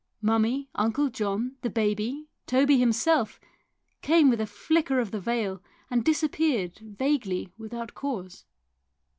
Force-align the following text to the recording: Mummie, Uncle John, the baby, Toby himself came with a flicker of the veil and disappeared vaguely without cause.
Mummie, 0.19 0.67
Uncle 0.73 1.09
John, 1.09 1.57
the 1.61 1.69
baby, 1.69 2.27
Toby 2.47 2.79
himself 2.79 3.39
came 4.01 4.31
with 4.31 4.41
a 4.41 4.47
flicker 4.47 4.97
of 4.99 5.11
the 5.11 5.19
veil 5.19 5.61
and 5.91 6.03
disappeared 6.03 6.79
vaguely 6.79 7.53
without 7.55 7.93
cause. 7.93 8.43